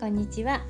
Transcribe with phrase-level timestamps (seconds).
[0.00, 0.62] こんにちは。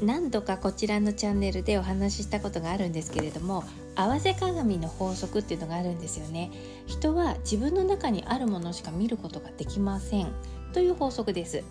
[0.00, 3.64] 何度かこちらのチャンネルでお話ししたことがあるんですけれども
[3.96, 6.50] 合わせ鏡の法則っていうのがあるんですよね。
[6.86, 10.32] 人は自分の中にあるものしか見ることができません。
[10.72, 11.62] という法則です、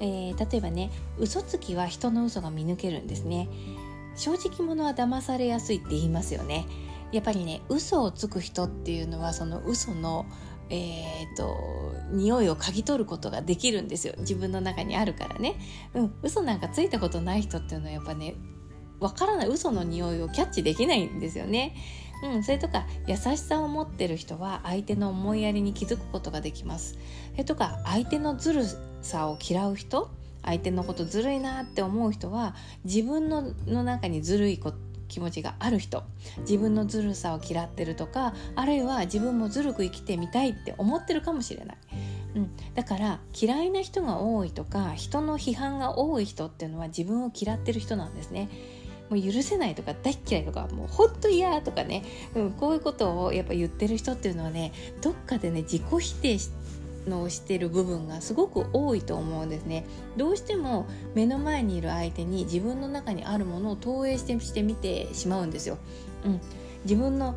[0.00, 3.48] えー、例えばね嘘つきは人の嘘が見抜けるんですね。
[4.14, 6.66] 正直者は騙されやすいって言いますよね。
[7.10, 10.26] やっぱりね嘘をつく人っていうのはその嘘の
[10.70, 14.14] えーと、匂いを嗅ぎ取ることができるんですよ。
[14.18, 15.56] 自分の中にあるからね、
[15.94, 18.34] うん、嘘なんかついたことない人っていうのはやっぱね
[19.00, 19.48] わからない。
[19.48, 21.74] 嘘の匂いをキャッチできないんですよね。
[22.24, 26.98] うん、それとか優しさを持ってる人は相手の思いやりに気づくことができます。
[27.32, 28.64] それとか相手のずる
[29.02, 30.10] さを嫌う人
[30.42, 34.78] 相手のことずるいなって思う人は自分のの中にずるいこと
[35.08, 36.04] 気持ちがある人
[36.40, 41.76] 自分のずるさを嫌ってるとかあるいは自分もずるく生きてみたいって思ってるかもしれない、
[42.36, 48.48] うん、だから嫌いな人が多いとか人の批判が多い人っていうのは自分を嫌ってる人なんですね。
[49.08, 52.02] もう許せないとか大嫌いとかもうほんと嫌とかね、
[52.34, 56.58] うん、こういうことをやっぱ言ってる人っていうのはねどっかでね自己否定して
[57.08, 59.86] のしてる部分がすごく多いと思うんですね。
[60.16, 65.78] どうしても目の前にいる相手に自分の中にあるものを投影してして見てしまうんですよ、
[66.24, 66.40] うん、
[66.84, 67.34] 自分の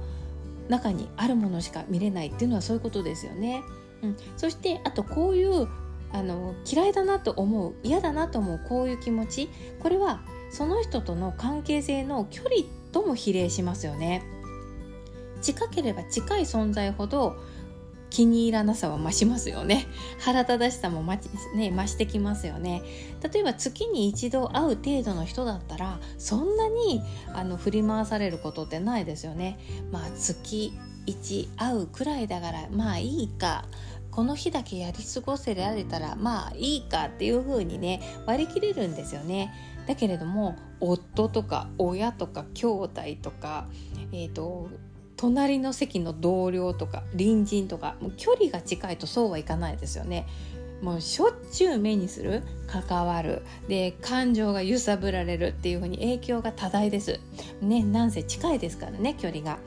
[0.70, 3.64] 中にあるものしか見れないっていうのはそういうことですよね、
[4.04, 5.68] うん、そしてあとこういう
[6.14, 12.56] あの嫌いだなと思う嫌だなと思うこういう気持ちこれはその人との関係性の距離
[12.92, 14.22] とも比例しますよね。
[15.42, 17.36] 近ければ近い存在ほど
[18.12, 19.88] 気に入らなさは増しますよね。
[20.20, 21.16] 腹立たしさもま
[21.56, 22.84] ね、増してきますよね。
[23.34, 27.02] 例えば月に一度会う程度の人だったらそんなに
[27.34, 29.58] あの振り回されることってないですよね。
[29.92, 33.66] まあ月1会うくらいだからまあいいか。
[34.12, 39.54] この日だけやり過ごせられたらまあいいかっていう風にね割り切れるんですよね。
[39.88, 43.68] だけれども夫とか親とか兄弟とか
[44.12, 44.70] えっ、ー、と
[45.22, 50.28] 隣の席の同僚とか隣人とかもう距離が近いとそうはいかないですよね。
[50.82, 57.20] もうしょっちゅう目にする関わるで感情が揺さぶられるっていう風に影響が多大です。
[57.62, 59.60] ねなんせ近いですからね距離が。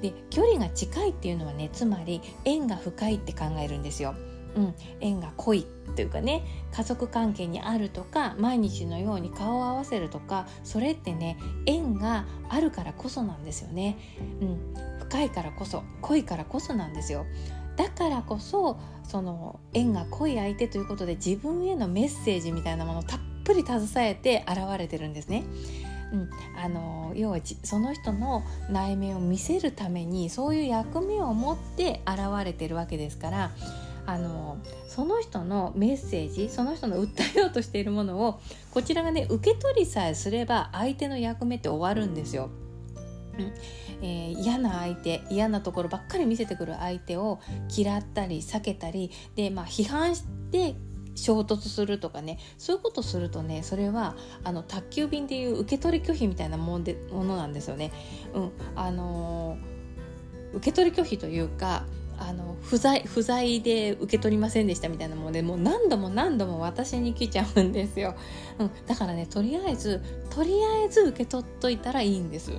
[0.00, 4.14] で距離が近いっていうのはねつまり縁が深いって考えるんですよ。
[4.56, 13.98] うん、縁が濃いというかね家族関係にあるとか毎日のように顔を合わせるとかそれってね縁があるからこそなんですよね、
[14.40, 17.26] うん、深いからこそ濃いからこそなんですよ。
[17.76, 25.44] だからこそその縁が濃い相手ということで自分へのメッセージみたいなものをたっぷり携えて現れてるんですね。
[26.12, 33.50] うん、あの要はその人の内面を見せるためにそういう役目を持って現れてるわけですから
[34.06, 34.58] あの
[34.88, 38.40] その人のメッセージその人の訴えようとしているものを
[38.70, 42.50] こちらがね受け取りさえすれば相手の役目って終わるんですよ。
[43.38, 43.52] うん
[44.02, 47.40] えー、嫌な相手嫌なところばっかり見せてくる相手を
[47.74, 50.74] 嫌ったり避けたりで、まあ、批判して
[51.16, 57.90] 衝突するとかねそういうことするとねそれはあの宅急便でいう受け取り拒否みたいなもんでものなんですよね。
[58.34, 61.84] うんあのー、受け取り拒否というか
[62.18, 68.14] あの不在不在で受け取りませんでしたみたいなものでもう何度も何度も私に来ちゃうんですよ、
[68.58, 70.00] うん、だからねとりあえず
[70.30, 72.52] とりあえず受け取っといたらいいんです、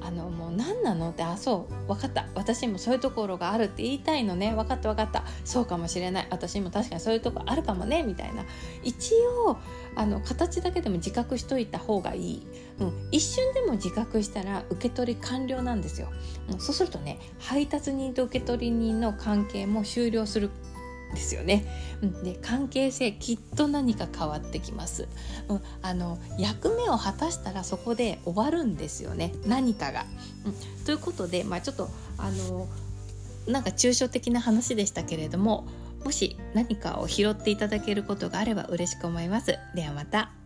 [0.00, 2.26] あのもう何なのってあそう分かった。
[2.34, 4.52] 私もそういうところがあるって言いたいのね。
[4.54, 5.24] 分かった分かった。
[5.44, 6.26] そうかもしれない。
[6.30, 8.02] 私も確かにそういうとこあるかもね。
[8.02, 8.44] みたいな。
[8.82, 9.14] 一
[9.46, 9.56] 応
[9.94, 12.46] あの形だけでも自覚しといた方がいい、
[12.80, 16.08] うん、一瞬でも自覚したら受け取り完了なんですよ、
[16.50, 20.50] うん、そうするとね配達人と受け取り人の関係も終了する。
[21.14, 21.64] ですよね。
[22.02, 25.08] うん、で関係性きっと何か変わってきます、
[25.48, 30.06] うん、あの役目を果たしたらそこで終わるんですよね何かが。
[30.44, 32.68] うん、ということで、まあ、ちょっとあの
[33.46, 35.66] なんか抽象的な話でしたけれども
[36.04, 39.58] もし何かを拾っていただけることがあれば嬉しく思います。
[39.74, 40.41] ではまた。